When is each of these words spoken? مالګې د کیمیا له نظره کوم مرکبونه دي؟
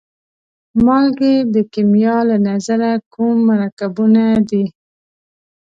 مالګې 0.85 1.35
د 1.53 1.55
کیمیا 1.73 2.17
له 2.29 2.37
نظره 2.47 2.91
کوم 3.13 3.35
مرکبونه 3.49 4.23
دي؟ 4.49 4.63